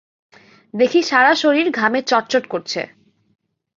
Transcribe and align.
দেখি 0.73 0.99
সারা 1.03 1.31
শরীর 1.35 1.67
ঘামে 1.71 1.99
চটচট 2.01 2.43
করছে। 2.47 2.81